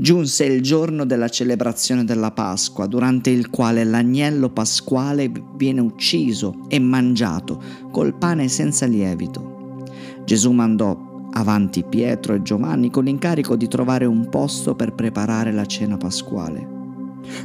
[0.00, 6.78] Giunse il giorno della celebrazione della Pasqua, durante il quale l'agnello pasquale viene ucciso e
[6.78, 9.84] mangiato col pane senza lievito.
[10.24, 15.66] Gesù mandò avanti Pietro e Giovanni con l'incarico di trovare un posto per preparare la
[15.66, 16.66] cena pasquale.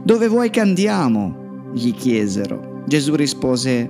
[0.02, 1.74] Dove vuoi che andiamo?
[1.74, 2.84] gli chiesero.
[2.88, 3.90] Gesù rispose,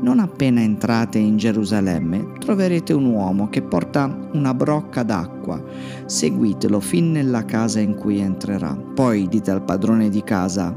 [0.00, 5.62] non appena entrate in Gerusalemme troverete un uomo che porta una brocca d'acqua.
[6.06, 8.76] Seguitelo fin nella casa in cui entrerà.
[8.76, 10.76] Poi dite al padrone di casa,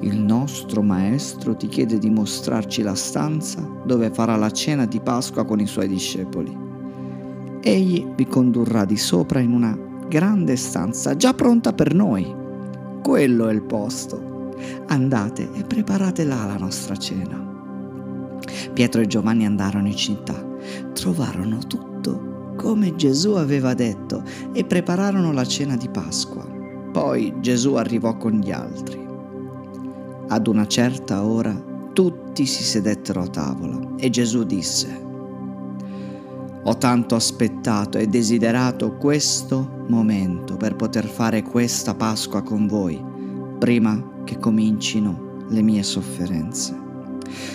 [0.00, 5.44] il nostro maestro ti chiede di mostrarci la stanza dove farà la cena di Pasqua
[5.44, 6.56] con i suoi discepoli.
[7.60, 9.76] Egli vi condurrà di sopra in una
[10.08, 12.32] grande stanza già pronta per noi.
[13.02, 14.52] Quello è il posto.
[14.86, 17.57] Andate e preparate là la nostra cena.
[18.72, 20.34] Pietro e Giovanni andarono in città,
[20.92, 21.88] trovarono tutto
[22.58, 26.44] come Gesù aveva detto e prepararono la cena di Pasqua.
[26.92, 29.06] Poi Gesù arrivò con gli altri.
[30.26, 31.54] Ad una certa ora
[31.92, 35.06] tutti si sedettero a tavola e Gesù disse,
[36.64, 43.02] Ho tanto aspettato e desiderato questo momento per poter fare questa Pasqua con voi,
[43.58, 46.87] prima che comincino le mie sofferenze.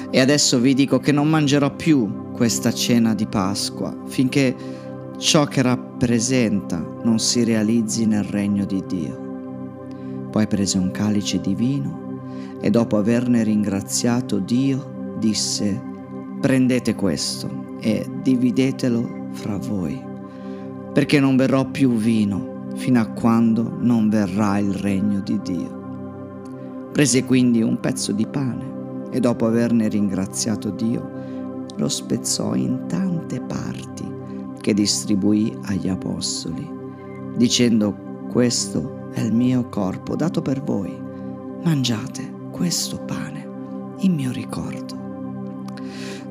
[0.09, 4.55] E adesso vi dico che non mangerò più questa cena di Pasqua finché
[5.17, 10.27] ciò che rappresenta non si realizzi nel regno di Dio.
[10.29, 12.19] Poi prese un calice di vino
[12.59, 15.81] e dopo averne ringraziato Dio disse,
[16.41, 20.01] prendete questo e dividetelo fra voi,
[20.91, 26.89] perché non berrò più vino fino a quando non verrà il regno di Dio.
[26.91, 28.72] Prese quindi un pezzo di pane
[29.13, 34.11] e dopo averne ringraziato Dio, lo spezzò in tante parti
[34.59, 36.67] che distribuì agli apostoli,
[37.37, 40.99] dicendo questo è il mio corpo dato per voi,
[41.63, 43.47] mangiate questo pane
[43.99, 45.01] in mio ricordo.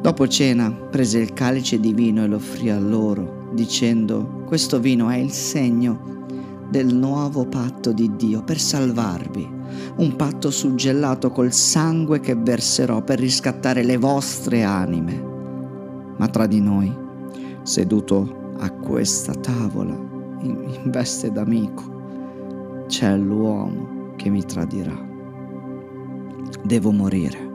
[0.01, 5.09] Dopo cena prese il calice di vino e lo offrì a loro, dicendo questo vino
[5.09, 6.27] è il segno
[6.69, 9.61] del nuovo patto di Dio per salvarvi
[9.97, 15.31] un patto suggellato col sangue che verserò per riscattare le vostre anime.
[16.17, 16.95] Ma tra di noi,
[17.63, 19.95] seduto a questa tavola,
[20.41, 25.11] in, veste d'amico, c'è l'uomo che mi tradirà.
[26.63, 27.51] Devo morire.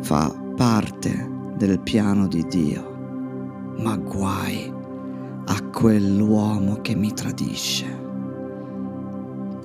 [0.00, 2.88] Fa parte del piano di Dio.
[3.78, 4.72] Ma guai
[5.46, 8.09] a quell'uomo che mi tradisce.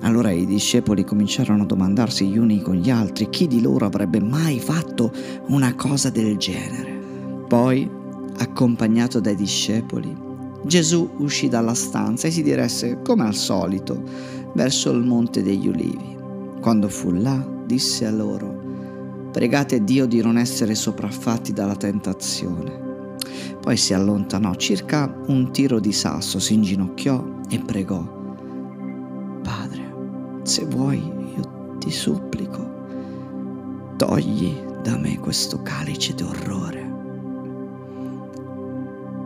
[0.06, 4.20] Allora i discepoli cominciarono a domandarsi gli uni con gli altri chi di loro avrebbe
[4.20, 5.12] mai fatto
[5.48, 7.44] una cosa del genere.
[7.48, 7.90] Poi,
[8.38, 10.16] accompagnato dai discepoli,
[10.64, 14.00] Gesù uscì dalla stanza e si diresse, come al solito,
[14.54, 16.16] verso il monte degli ulivi.
[16.60, 23.16] Quando fu là, disse a loro, pregate Dio di non essere sopraffatti dalla tentazione.
[23.60, 28.15] Poi si allontanò circa un tiro di sasso, si inginocchiò e pregò.
[30.46, 31.02] Se vuoi,
[31.36, 32.64] io ti supplico,
[33.96, 36.94] togli da me questo calice d'orrore,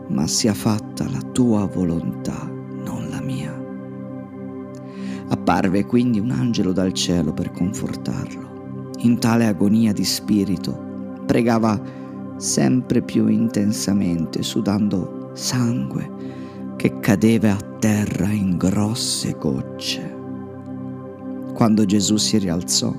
[0.09, 2.51] ma sia fatta la tua volontà,
[2.85, 3.55] non la mia.
[5.29, 8.93] Apparve quindi un angelo dal cielo per confortarlo.
[9.01, 11.79] In tale agonia di spirito pregava
[12.39, 16.11] sempre più intensamente, sudando sangue
[16.77, 20.10] che cadeva a terra in grosse gocce.
[21.61, 22.91] Quando Gesù si rialzò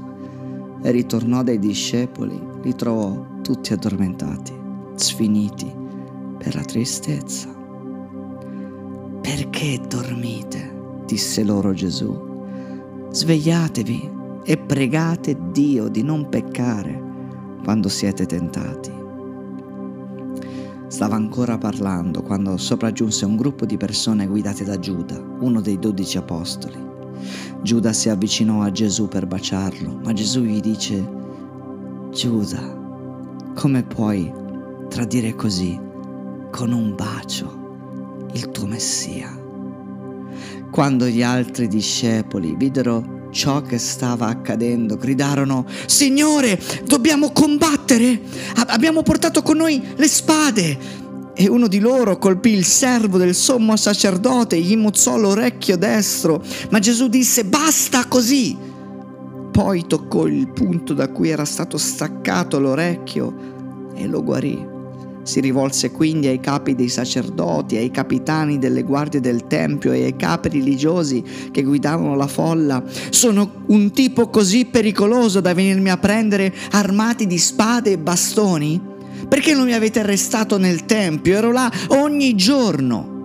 [0.83, 4.53] e ritornò dai discepoli, li trovò tutti addormentati,
[4.93, 5.73] sfiniti
[6.37, 7.49] per la tristezza.
[9.19, 11.01] Perché dormite?
[11.07, 12.15] disse loro Gesù.
[13.09, 14.11] Svegliatevi
[14.43, 17.01] e pregate Dio di non peccare
[17.63, 18.91] quando siete tentati.
[20.85, 26.19] Stava ancora parlando quando sopraggiunse un gruppo di persone guidate da Giuda, uno dei dodici
[26.19, 26.89] apostoli.
[27.63, 31.07] Giuda si avvicinò a Gesù per baciarlo, ma Gesù gli dice,
[32.11, 32.79] Giuda,
[33.53, 34.31] come puoi
[34.89, 35.79] tradire così,
[36.49, 39.37] con un bacio, il tuo Messia?
[40.71, 48.21] Quando gli altri discepoli videro ciò che stava accadendo, gridarono, Signore, dobbiamo combattere,
[48.67, 53.75] abbiamo portato con noi le spade e uno di loro colpì il servo del sommo
[53.75, 56.43] sacerdote e gli mozzò l'orecchio destro.
[56.69, 58.57] Ma Gesù disse basta così.
[59.51, 64.69] Poi toccò il punto da cui era stato staccato l'orecchio e lo guarì.
[65.23, 70.15] Si rivolse quindi ai capi dei sacerdoti, ai capitani delle guardie del Tempio e ai
[70.15, 72.83] capi religiosi che guidavano la folla.
[73.11, 78.90] Sono un tipo così pericoloso da venirmi a prendere armati di spade e bastoni?
[79.27, 81.35] Perché non mi avete arrestato nel Tempio?
[81.35, 83.19] Ero là ogni giorno.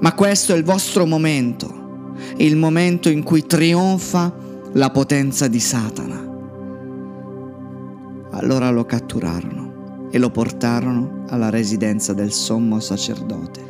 [0.00, 4.32] Ma questo è il vostro momento, il momento in cui trionfa
[4.72, 6.28] la potenza di Satana.
[8.30, 13.68] Allora lo catturarono e lo portarono alla residenza del sommo sacerdote.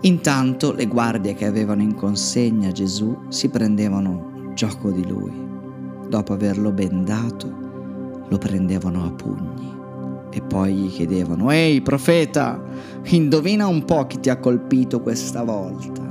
[0.00, 5.46] Intanto le guardie che avevano in consegna Gesù si prendevano gioco di lui.
[6.08, 9.77] Dopo averlo bendato, lo prendevano a pugni
[10.30, 12.62] e poi gli chiedevano, Ehi profeta,
[13.04, 16.06] indovina un po' chi ti ha colpito questa volta.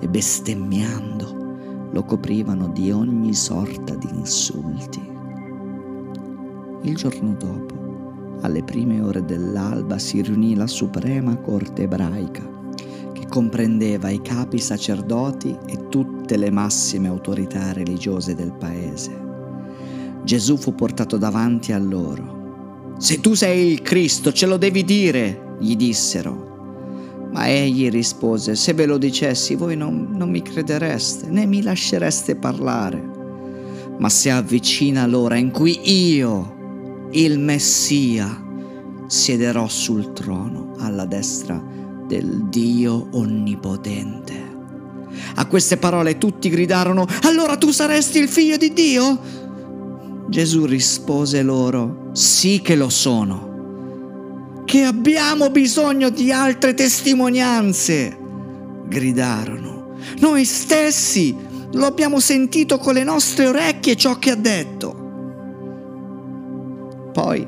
[0.00, 1.42] E bestemmiando
[1.92, 5.12] lo coprivano di ogni sorta di insulti.
[6.82, 7.84] Il giorno dopo
[8.40, 12.42] alle prime ore dell'alba si riunì la suprema corte ebraica,
[13.12, 19.22] che comprendeva i capi sacerdoti e tutte le massime autorità religiose del paese.
[20.24, 22.43] Gesù fu portato davanti a loro.
[22.96, 26.52] Se tu sei il Cristo, ce lo devi dire, gli dissero.
[27.32, 32.36] Ma egli rispose, se ve lo dicessi voi non, non mi credereste, né mi lascereste
[32.36, 33.02] parlare.
[33.98, 35.78] Ma si avvicina l'ora in cui
[36.14, 38.42] io, il Messia,
[39.06, 41.62] siederò sul trono alla destra
[42.06, 44.52] del Dio Onnipotente.
[45.36, 49.18] A queste parole tutti gridarono, allora tu saresti il figlio di Dio?
[50.34, 54.62] Gesù rispose loro, sì che lo sono.
[54.64, 58.18] Che abbiamo bisogno di altre testimonianze,
[58.84, 59.94] gridarono.
[60.18, 61.36] Noi stessi
[61.74, 64.92] lo abbiamo sentito con le nostre orecchie ciò che ha detto.
[67.12, 67.46] Poi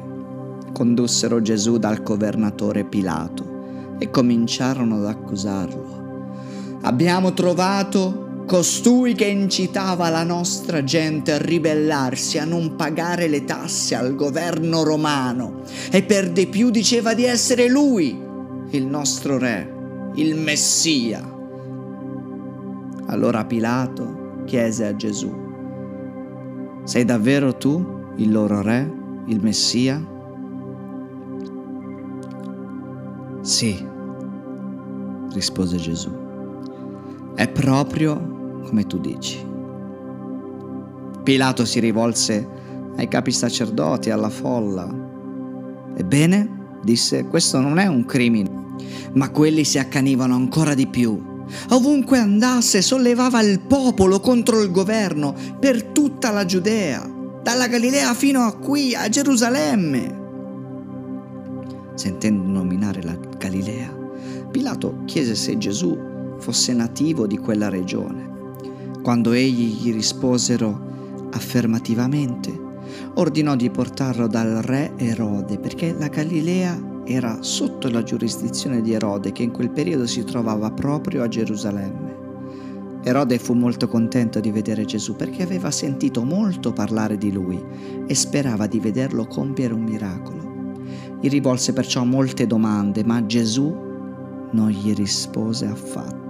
[0.73, 6.79] condussero Gesù dal governatore Pilato e cominciarono ad accusarlo.
[6.83, 13.97] Abbiamo trovato costui che incitava la nostra gente a ribellarsi, a non pagare le tasse
[13.97, 18.17] al governo romano e per di più diceva di essere lui,
[18.71, 21.35] il nostro re, il Messia.
[23.09, 25.35] Allora Pilato chiese a Gesù,
[26.85, 29.05] sei davvero tu il loro re?
[29.27, 30.01] il Messia?
[33.41, 33.85] Sì,
[35.33, 36.11] rispose Gesù.
[37.35, 38.36] È proprio
[38.67, 39.39] come tu dici.
[41.23, 42.47] Pilato si rivolse
[42.97, 44.87] ai capi sacerdoti, alla folla.
[45.97, 48.65] Ebbene, disse, questo non è un crimine.
[49.15, 51.35] Ma quelli si accanivano ancora di più.
[51.71, 58.43] Ovunque andasse sollevava il popolo contro il governo per tutta la Giudea dalla Galilea fino
[58.43, 60.25] a qui, a Gerusalemme.
[61.95, 63.95] Sentendo nominare la Galilea,
[64.51, 65.97] Pilato chiese se Gesù
[66.39, 68.36] fosse nativo di quella regione.
[69.07, 72.53] Quando egli gli risposero affermativamente,
[73.15, 79.31] ordinò di portarlo dal re Erode, perché la Galilea era sotto la giurisdizione di Erode,
[79.31, 82.17] che in quel periodo si trovava proprio a Gerusalemme.
[83.05, 87.63] Erode fu molto contento di vedere Gesù perché aveva sentito molto parlare di lui
[88.09, 90.83] e sperava di vederlo compiere un miracolo.
[91.21, 93.73] Gli rivolse perciò molte domande, ma Gesù
[94.51, 96.26] non gli rispose affatto.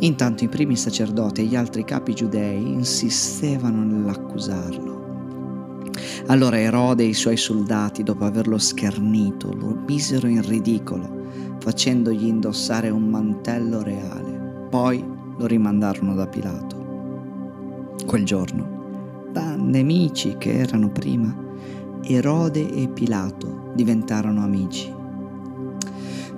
[0.00, 4.98] Intanto i primi sacerdoti e gli altri capi giudei insistevano nell'accusarlo.
[6.26, 11.26] Allora Erode e i suoi soldati, dopo averlo schernito, lo misero in ridicolo,
[11.58, 14.66] facendogli indossare un mantello reale.
[14.70, 15.04] Poi
[15.36, 16.78] lo rimandarono da Pilato.
[18.06, 21.34] Quel giorno, da nemici che erano prima,
[22.02, 24.99] Erode e Pilato diventarono amici.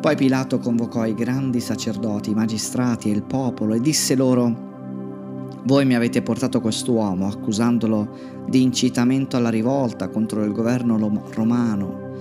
[0.02, 5.84] Poi Pilato convocò i grandi sacerdoti, i magistrati e il popolo e disse loro, voi
[5.84, 8.08] mi avete portato quest'uomo accusandolo
[8.48, 10.98] di incitamento alla rivolta contro il governo
[11.32, 12.16] romano.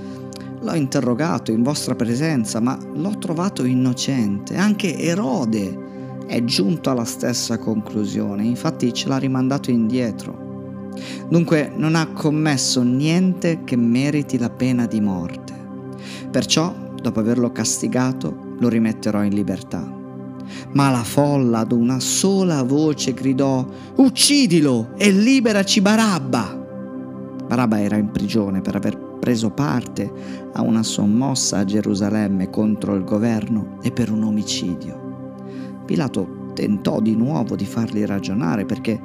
[0.62, 4.56] L'ho interrogato in vostra presenza, ma l'ho trovato innocente.
[4.56, 10.90] Anche Erode è giunto alla stessa conclusione, infatti ce l'ha rimandato indietro.
[11.28, 15.52] Dunque non ha commesso niente che meriti la pena di morte.
[16.30, 20.00] Perciò, dopo averlo castigato, lo rimetterò in libertà.
[20.74, 23.65] Ma la folla ad una sola voce gridò
[23.96, 26.60] Uccidilo e liberaci Barabba!
[27.48, 30.12] Barabba era in prigione per aver preso parte
[30.53, 35.84] a una sommossa a Gerusalemme contro il governo e per un omicidio.
[35.86, 39.00] Pilato tentò di nuovo di farli ragionare perché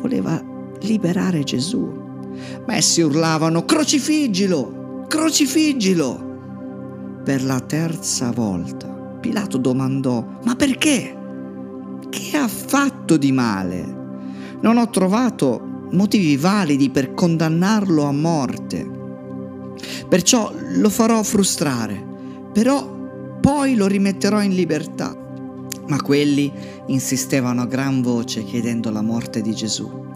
[0.00, 0.40] voleva
[0.80, 2.06] liberare Gesù.
[2.66, 6.27] Ma essi urlavano, crocifiggilo, crocifiggilo.
[7.22, 8.86] Per la terza volta.
[9.20, 11.16] Pilato domandò, ma perché?
[12.08, 13.96] Che ha fatto di male?
[14.60, 18.96] Non ho trovato motivi validi per condannarlo a morte.
[20.08, 22.04] Perciò lo farò frustrare,
[22.52, 22.96] però
[23.40, 25.16] poi lo rimetterò in libertà.
[25.86, 26.52] Ma quelli
[26.86, 30.06] insistevano a gran voce chiedendo la morte di Gesù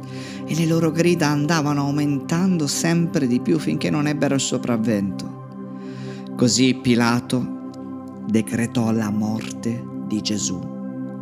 [0.44, 5.40] e le loro grida andavano aumentando sempre di più finché non ebbero il sopravvento.
[6.42, 7.70] Così Pilato
[8.26, 10.58] decretò la morte di Gesù,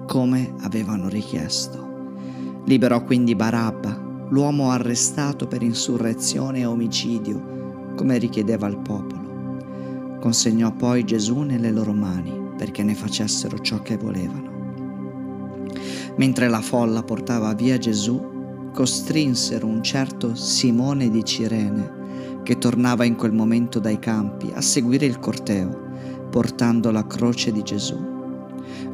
[0.06, 2.62] come avevano richiesto.
[2.64, 4.00] Liberò quindi Barabba,
[4.30, 10.16] l'uomo arrestato per insurrezione e omicidio, come richiedeva il popolo.
[10.20, 14.50] Consegnò poi Gesù nelle loro mani perché ne facessero ciò che volevano.
[16.16, 21.98] Mentre la folla portava via Gesù, costrinsero un certo Simone di Cirene,
[22.50, 25.86] che tornava in quel momento dai campi, a seguire il corteo,
[26.30, 27.96] portando la croce di Gesù.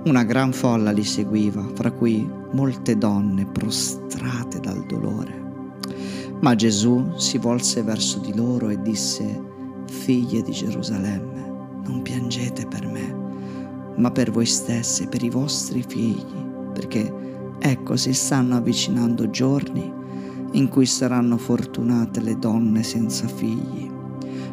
[0.05, 5.43] Una gran folla li seguiva, fra cui molte donne prostrate dal dolore.
[6.43, 9.43] Ma Gesù si volse verso di loro e disse,
[9.87, 13.17] Figlie di Gerusalemme, non piangete per me,
[13.97, 16.45] ma per voi stesse per i vostri figli
[16.75, 17.11] perché
[17.59, 19.91] ecco si stanno avvicinando giorni
[20.57, 23.91] in cui saranno fortunate le donne senza figli.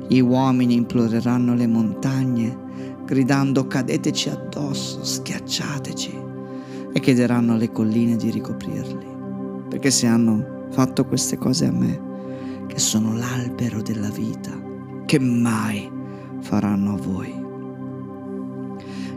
[0.08, 2.58] Gli uomini imploreranno le montagne,
[3.06, 6.22] gridando cadeteci addosso, schiacciateci,
[6.92, 9.08] e chiederanno alle colline di ricoprirli,
[9.70, 12.12] perché se hanno fatto queste cose a me,
[12.68, 14.52] che sono l'albero della vita,
[15.06, 15.90] che mai
[16.42, 17.42] faranno a voi.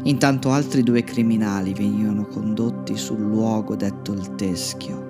[0.05, 5.06] Intanto altri due criminali venivano condotti sul luogo detto il Teschio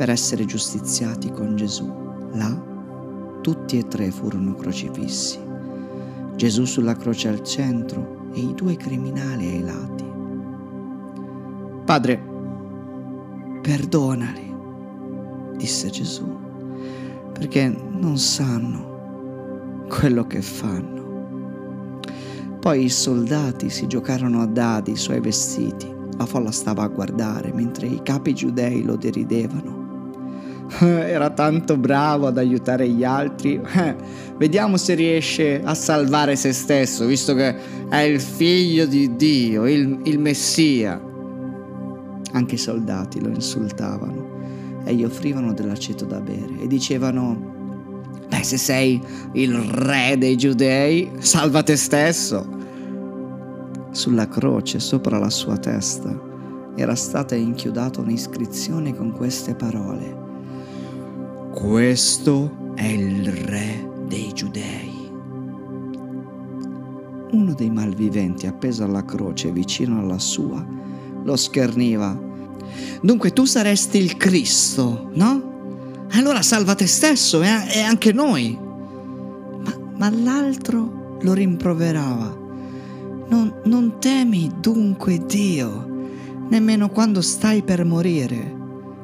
[0.00, 1.84] per essere giustiziati con Gesù.
[2.32, 2.68] Là
[3.42, 5.38] tutti e tre furono crocifissi.
[6.36, 10.04] Gesù sulla croce al centro e i due criminali ai lati.
[11.84, 12.18] Padre,
[13.60, 14.56] perdonali,
[15.58, 16.24] disse Gesù,
[17.34, 21.98] perché non sanno quello che fanno.
[22.58, 25.94] Poi i soldati si giocarono a dadi i suoi vestiti.
[26.16, 29.79] La folla stava a guardare mentre i capi giudei lo deridevano.
[30.78, 33.60] Era tanto bravo ad aiutare gli altri.
[34.38, 37.54] Vediamo se riesce a salvare se stesso, visto che
[37.88, 41.00] è il figlio di Dio, il, il Messia.
[42.32, 47.58] Anche i soldati lo insultavano e gli offrivano dell'aceto da bere e dicevano
[48.28, 52.58] Beh, se sei il re dei giudei, salva te stesso.
[53.90, 56.16] Sulla croce, sopra la sua testa,
[56.76, 60.29] era stata inchiodata un'iscrizione con queste parole.
[61.52, 65.10] Questo è il re dei giudei.
[67.32, 70.64] Uno dei malviventi appeso alla croce vicino alla sua
[71.22, 72.18] lo scherniva.
[73.02, 75.50] Dunque tu saresti il Cristo, no?
[76.12, 78.58] allora salva te stesso e, anche noi.
[78.58, 82.38] Ma, ma l'altro lo rimproverava.
[83.28, 86.08] Non, non temi dunque Dio,
[86.48, 88.58] nemmeno quando stai per morire.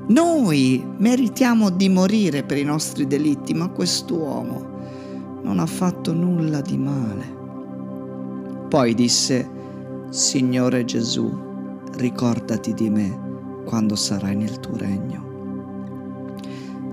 [0.09, 4.75] Noi meritiamo di morire per i nostri delitti, ma quest'uomo
[5.43, 7.35] non ha fatto nulla di male.
[8.69, 9.51] Poi disse,
[10.11, 11.29] Signore Gesù,
[11.97, 15.25] ricordati di me quando sarai nel tuo regno.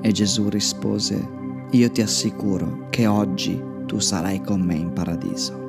[0.01, 1.29] E Gesù rispose,
[1.69, 5.61] io ti assicuro che oggi tu sarai con me in paradiso.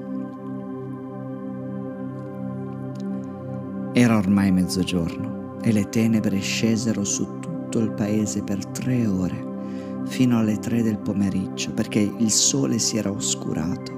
[3.92, 10.38] Era ormai mezzogiorno e le tenebre scesero su tutto il paese per tre ore, fino
[10.38, 13.92] alle tre del pomeriggio, perché il sole si era oscurato.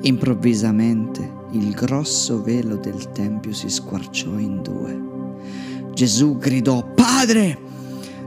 [0.00, 5.06] Improvvisamente il grosso velo del Tempio si squarciò in due.
[5.94, 7.56] Gesù gridò, Padre,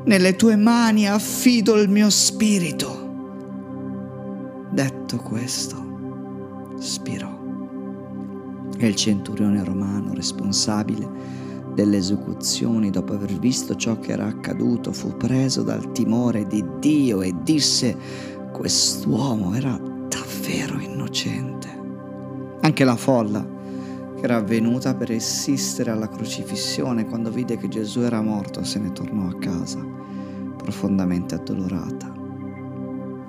[0.05, 3.09] nelle tue mani affido il mio spirito.
[4.71, 7.39] Detto questo, spirò.
[8.77, 11.40] E il centurione romano, responsabile
[11.73, 17.21] delle esecuzioni, dopo aver visto ciò che era accaduto, fu preso dal timore di Dio
[17.21, 17.97] e disse,
[18.51, 21.67] quest'uomo era davvero innocente.
[22.61, 23.45] Anche la folla,
[24.15, 28.91] che era venuta per assistere alla crocifissione, quando vide che Gesù era morto, se ne
[28.91, 29.79] tornò a casa,
[30.57, 32.13] profondamente addolorata.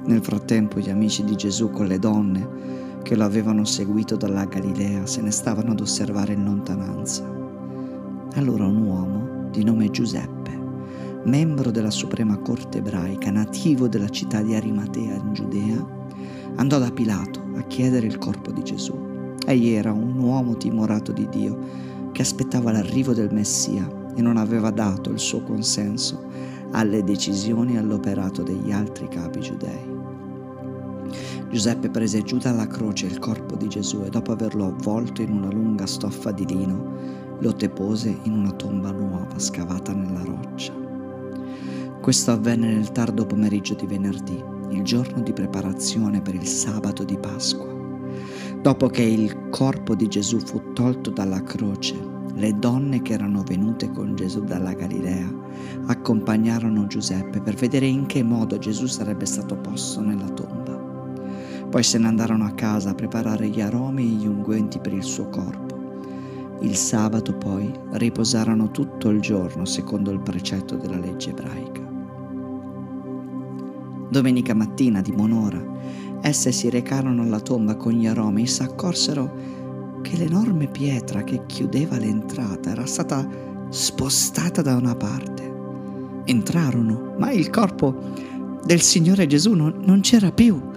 [0.05, 5.07] Nel frattempo gli amici di Gesù con le donne che lo avevano seguito dalla Galilea
[5.07, 7.42] se ne stavano ad osservare in lontananza.
[8.35, 10.59] Allora un uomo di nome Giuseppe,
[11.25, 15.87] membro della Suprema Corte ebraica, nativo della città di Arimatea in Giudea,
[16.57, 19.11] andò da Pilato a chiedere il corpo di Gesù
[19.47, 21.59] Egli era un uomo timorato di Dio
[22.13, 26.31] che aspettava l'arrivo del Messia e non aveva dato il suo consenso
[26.71, 30.01] alle decisioni e all'operato degli altri capi giudei.
[31.51, 35.51] Giuseppe prese giù dalla croce il corpo di Gesù e dopo averlo avvolto in una
[35.51, 40.73] lunga stoffa di lino, lo depose in una tomba nuova scavata nella roccia.
[42.01, 47.19] Questo avvenne nel tardo pomeriggio di venerdì, il giorno di preparazione per il sabato di
[47.19, 47.67] Pasqua.
[48.61, 51.97] Dopo che il corpo di Gesù fu tolto dalla croce,
[52.35, 55.41] le donne che erano venute con Gesù dalla Galilea
[55.87, 60.79] accompagnarono Giuseppe per vedere in che modo Gesù sarebbe stato posto nella tomba.
[61.69, 65.03] Poi se ne andarono a casa a preparare gli aromi e gli unguenti per il
[65.03, 65.72] suo corpo.
[66.63, 71.81] Il sabato poi riposarono tutto il giorno secondo il precetto della legge ebraica.
[74.09, 75.61] Domenica mattina di buon'ora,
[76.21, 81.43] esse si recarono alla tomba con gli aromi e si accorsero che l'enorme pietra che
[81.47, 83.27] chiudeva l'entrata era stata
[83.71, 85.53] spostata da una parte.
[86.25, 87.93] Entrarono, ma il corpo
[88.65, 90.71] del Signore Gesù non, non c'era più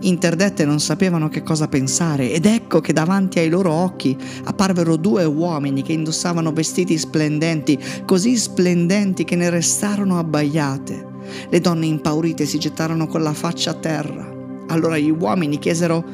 [0.00, 5.24] interdette non sapevano che cosa pensare ed ecco che davanti ai loro occhi apparvero due
[5.24, 11.12] uomini che indossavano vestiti splendenti, così splendenti che ne restarono abbaiate.
[11.48, 14.32] Le donne impaurite si gettarono con la faccia a terra.
[14.68, 16.04] Allora gli uomini chiesero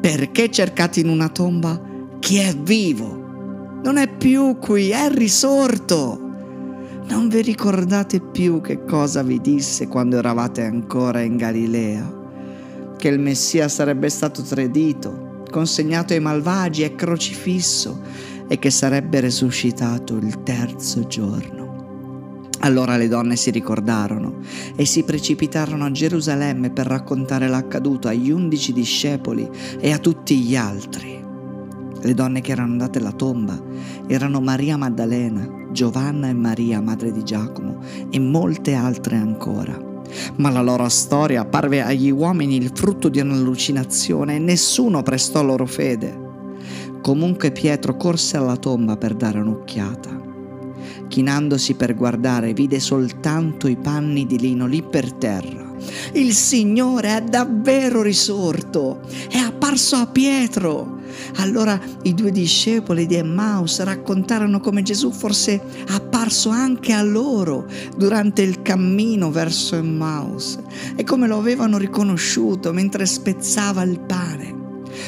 [0.00, 1.80] perché cercate in una tomba
[2.18, 3.22] chi è vivo?
[3.82, 6.18] Non è più qui, è risorto.
[7.06, 12.23] Non vi ricordate più che cosa vi disse quando eravate ancora in Galilea?
[13.04, 18.00] Che il Messia sarebbe stato tradito, consegnato ai malvagi e crocifisso
[18.48, 22.48] e che sarebbe risuscitato il terzo giorno.
[22.60, 24.38] Allora le donne si ricordarono
[24.74, 30.56] e si precipitarono a Gerusalemme per raccontare l'accaduto agli undici discepoli e a tutti gli
[30.56, 31.22] altri.
[32.00, 33.62] Le donne che erano andate alla tomba
[34.06, 39.92] erano Maria Maddalena, Giovanna e Maria, madre di Giacomo, e molte altre ancora
[40.36, 45.66] ma la loro storia apparve agli uomini il frutto di un'allucinazione e nessuno prestò loro
[45.66, 46.22] fede.
[47.02, 50.22] Comunque Pietro corse alla tomba per dare un'occhiata.
[51.08, 55.73] Chinandosi per guardare, vide soltanto i panni di lino lì per terra.
[56.12, 61.00] Il Signore è davvero risorto, è apparso a Pietro.
[61.36, 67.66] Allora i due discepoli di Emmaus raccontarono come Gesù fosse apparso anche a loro
[67.96, 70.58] durante il cammino verso Emmaus
[70.96, 74.62] e come lo avevano riconosciuto mentre spezzava il pane.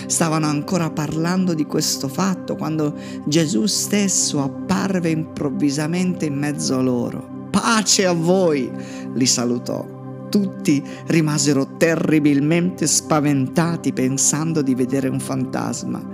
[0.06, 2.94] Stavano ancora parlando di questo fatto quando
[3.26, 7.48] Gesù stesso apparve improvvisamente in mezzo a loro.
[7.50, 8.70] Pace a voi,
[9.14, 9.95] li salutò.
[10.37, 16.07] Tutti rimasero terribilmente spaventati pensando di vedere un fantasma.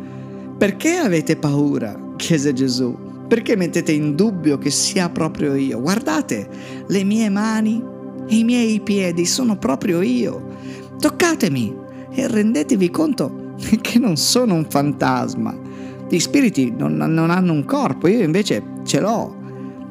[0.57, 2.15] Perché avete paura?
[2.15, 2.97] chiese Gesù.
[3.27, 5.81] Perché mettete in dubbio che sia proprio io?
[5.81, 6.49] Guardate,
[6.87, 7.83] le mie mani
[8.29, 10.51] e i miei piedi sono proprio io.
[11.01, 11.77] Toccatemi
[12.13, 15.53] e rendetevi conto che non sono un fantasma.
[16.09, 19.42] Gli spiriti non, non hanno un corpo, io invece ce l'ho.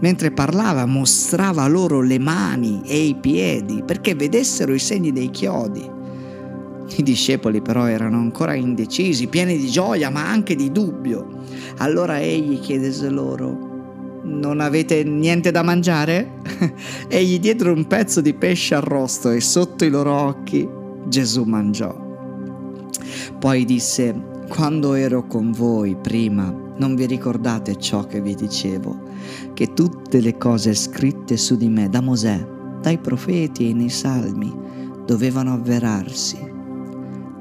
[0.01, 5.89] Mentre parlava mostrava loro le mani e i piedi perché vedessero i segni dei chiodi.
[6.97, 11.39] I discepoli però erano ancora indecisi, pieni di gioia ma anche di dubbio.
[11.77, 13.69] Allora egli chiese loro,
[14.23, 16.39] non avete niente da mangiare?
[17.07, 20.67] e gli diedero un pezzo di pesce arrosto e sotto i loro occhi
[21.07, 22.09] Gesù mangiò.
[23.39, 24.13] Poi disse,
[24.47, 29.09] quando ero con voi prima, non vi ricordate ciò che vi dicevo?
[29.53, 32.45] Che tutte le cose scritte su di me da Mosè,
[32.81, 34.53] dai profeti e nei salmi
[35.05, 36.37] dovevano avverarsi.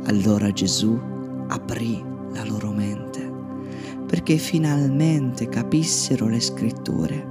[0.05, 0.98] Allora Gesù
[1.48, 3.29] aprì la loro mente
[4.07, 7.26] perché finalmente capissero le scritture.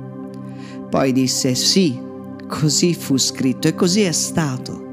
[0.90, 2.00] Poi disse sì,
[2.48, 4.88] così fu scritto e così è stato.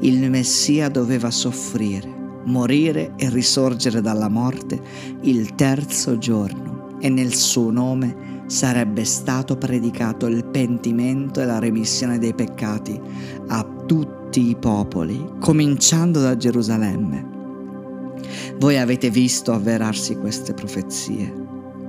[0.00, 4.80] Il Messia doveva soffrire morire e risorgere dalla morte
[5.22, 12.18] il terzo giorno e nel suo nome sarebbe stato predicato il pentimento e la remissione
[12.18, 13.00] dei peccati
[13.48, 17.38] a tutti i popoli, cominciando da Gerusalemme.
[18.58, 21.32] Voi avete visto avverarsi queste profezie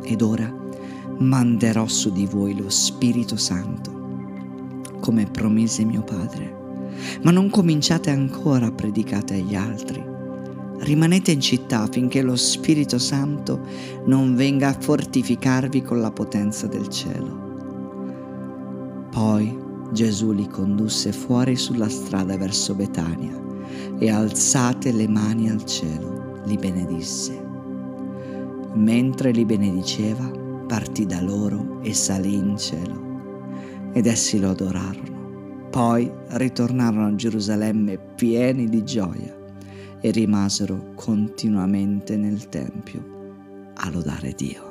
[0.04, 0.52] ed ora
[1.18, 3.92] manderò su di voi lo Spirito Santo,
[5.00, 6.60] come promise mio Padre.
[7.24, 10.11] Ma non cominciate ancora a predicare agli altri
[10.82, 13.62] rimanete in città finché lo Spirito Santo
[14.06, 17.50] non venga a fortificarvi con la potenza del cielo.
[19.12, 19.58] Poi
[19.92, 23.40] Gesù li condusse fuori sulla strada verso Betania
[24.00, 27.50] e alzate le mani al cielo li benedisse.
[28.74, 30.32] mentre li benediceva,
[30.66, 33.90] partì da loro e salì in cielo.
[33.92, 35.68] Ed essi lo adorarono.
[35.70, 39.41] Poi ritornarono a Gerusalemme pieni di gioia
[40.02, 43.20] e rimasero continuamente nel Tempio
[43.76, 44.71] a lodare Dio.